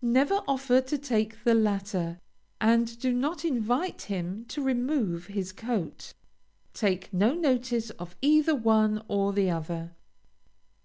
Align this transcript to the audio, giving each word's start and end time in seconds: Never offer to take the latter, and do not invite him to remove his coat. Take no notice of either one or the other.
Never 0.00 0.36
offer 0.46 0.80
to 0.80 0.96
take 0.96 1.42
the 1.42 1.52
latter, 1.52 2.20
and 2.60 2.96
do 3.00 3.12
not 3.12 3.44
invite 3.44 4.02
him 4.02 4.44
to 4.44 4.62
remove 4.62 5.26
his 5.26 5.50
coat. 5.50 6.14
Take 6.72 7.12
no 7.12 7.34
notice 7.34 7.90
of 7.98 8.14
either 8.22 8.54
one 8.54 9.04
or 9.08 9.32
the 9.32 9.50
other. 9.50 9.96